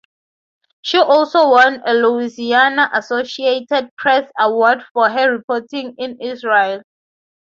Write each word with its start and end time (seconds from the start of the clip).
She 0.81 0.97
also 0.97 1.49
won 1.51 1.83
a 1.85 1.93
Louisiana 1.93 2.89
Associated 2.91 3.91
Press 3.95 4.31
Award 4.39 4.81
for 4.93 5.07
her 5.11 5.31
reporting 5.31 5.93
in 5.99 6.19
Israel. 6.19 6.81